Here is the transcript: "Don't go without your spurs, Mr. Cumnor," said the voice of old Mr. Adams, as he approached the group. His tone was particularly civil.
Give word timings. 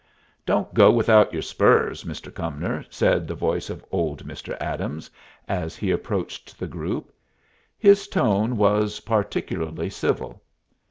"Don't 0.47 0.73
go 0.73 0.89
without 0.89 1.31
your 1.31 1.43
spurs, 1.43 2.05
Mr. 2.05 2.33
Cumnor," 2.33 2.83
said 2.89 3.27
the 3.27 3.35
voice 3.35 3.69
of 3.69 3.85
old 3.91 4.25
Mr. 4.25 4.57
Adams, 4.59 5.11
as 5.47 5.75
he 5.75 5.91
approached 5.91 6.57
the 6.57 6.65
group. 6.65 7.13
His 7.77 8.07
tone 8.07 8.57
was 8.57 9.01
particularly 9.01 9.91
civil. 9.91 10.41